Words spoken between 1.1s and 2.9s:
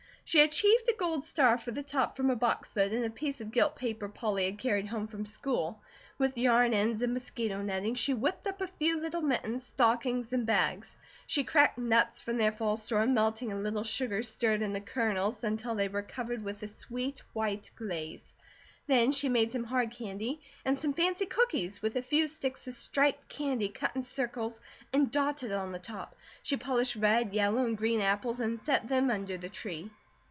star for the top from a box